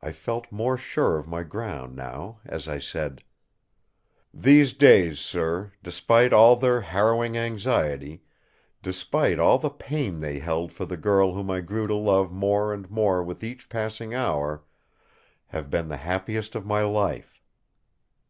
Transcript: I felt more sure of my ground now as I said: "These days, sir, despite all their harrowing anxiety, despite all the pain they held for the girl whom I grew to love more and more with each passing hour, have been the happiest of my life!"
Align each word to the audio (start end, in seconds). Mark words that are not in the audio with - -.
I 0.00 0.10
felt 0.12 0.50
more 0.50 0.78
sure 0.78 1.18
of 1.18 1.28
my 1.28 1.42
ground 1.42 1.94
now 1.94 2.38
as 2.46 2.66
I 2.66 2.78
said: 2.78 3.22
"These 4.32 4.72
days, 4.72 5.18
sir, 5.20 5.72
despite 5.82 6.32
all 6.32 6.56
their 6.56 6.80
harrowing 6.80 7.36
anxiety, 7.36 8.22
despite 8.80 9.38
all 9.38 9.58
the 9.58 9.68
pain 9.68 10.20
they 10.20 10.38
held 10.38 10.72
for 10.72 10.86
the 10.86 10.96
girl 10.96 11.34
whom 11.34 11.50
I 11.50 11.60
grew 11.60 11.86
to 11.86 11.94
love 11.94 12.32
more 12.32 12.72
and 12.72 12.90
more 12.90 13.22
with 13.22 13.44
each 13.44 13.68
passing 13.68 14.14
hour, 14.14 14.64
have 15.48 15.68
been 15.68 15.88
the 15.88 15.98
happiest 16.08 16.54
of 16.54 16.64
my 16.64 16.80
life!" 16.82 17.42